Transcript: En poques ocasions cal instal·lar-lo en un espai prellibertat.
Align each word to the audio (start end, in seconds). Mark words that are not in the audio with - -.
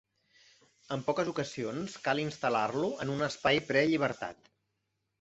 En 0.95 1.03
poques 1.09 1.29
ocasions 1.33 1.99
cal 2.07 2.23
instal·lar-lo 2.23 2.93
en 3.07 3.15
un 3.19 3.25
espai 3.31 3.65
prellibertat. 3.73 4.55